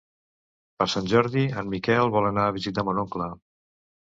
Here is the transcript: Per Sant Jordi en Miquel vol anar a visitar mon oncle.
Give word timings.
Per 0.81 0.87
Sant 0.93 1.09
Jordi 1.11 1.43
en 1.63 1.69
Miquel 1.75 2.11
vol 2.17 2.31
anar 2.31 2.49
a 2.53 2.57
visitar 2.59 2.89
mon 2.89 3.03
oncle. 3.07 3.29